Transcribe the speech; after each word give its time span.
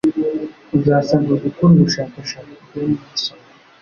Uzasabwa 0.77 1.33
gukora 1.43 1.71
ubushakashatsi 1.75 2.53
ujya 2.61 2.81
mu 3.01 3.05
isomero, 3.15 3.49